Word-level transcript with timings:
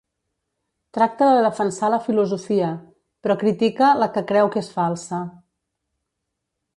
Tracta 0.97 1.25
de 1.31 1.43
defensar 1.47 1.89
la 1.95 1.99
filosofia, 2.05 2.71
però 3.27 3.35
critica 3.43 3.91
la 4.05 4.11
que 4.15 4.27
creu 4.33 4.53
que 4.57 4.65
és 4.67 4.71
falsa. 4.79 5.21